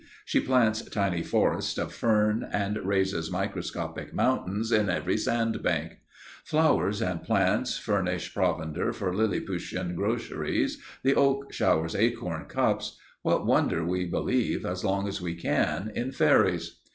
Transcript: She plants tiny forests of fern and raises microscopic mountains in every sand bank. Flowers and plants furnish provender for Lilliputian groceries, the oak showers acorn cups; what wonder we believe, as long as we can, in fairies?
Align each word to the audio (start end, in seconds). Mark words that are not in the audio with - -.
She 0.25 0.39
plants 0.39 0.81
tiny 0.89 1.21
forests 1.21 1.77
of 1.77 1.93
fern 1.93 2.47
and 2.51 2.77
raises 2.83 3.29
microscopic 3.31 4.15
mountains 4.15 4.71
in 4.71 4.89
every 4.89 5.15
sand 5.15 5.61
bank. 5.61 5.97
Flowers 6.43 7.03
and 7.03 7.21
plants 7.21 7.77
furnish 7.77 8.33
provender 8.33 8.93
for 8.93 9.15
Lilliputian 9.15 9.95
groceries, 9.95 10.81
the 11.03 11.13
oak 11.13 11.53
showers 11.53 11.93
acorn 11.95 12.45
cups; 12.45 12.97
what 13.21 13.45
wonder 13.45 13.85
we 13.85 14.05
believe, 14.07 14.65
as 14.65 14.83
long 14.83 15.07
as 15.07 15.21
we 15.21 15.35
can, 15.35 15.91
in 15.93 16.11
fairies? 16.11 16.79